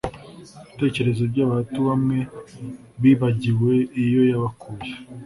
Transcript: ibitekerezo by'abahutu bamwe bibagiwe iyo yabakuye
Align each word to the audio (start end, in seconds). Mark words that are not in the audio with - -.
ibitekerezo 0.75 1.23
by'abahutu 1.31 1.77
bamwe 1.87 2.19
bibagiwe 3.01 3.73
iyo 4.03 4.21
yabakuye 4.29 4.89